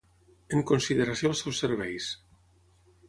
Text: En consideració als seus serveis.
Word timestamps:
En 0.59 0.63
consideració 0.71 1.31
als 1.33 1.43
seus 1.45 1.63
serveis. 1.65 2.09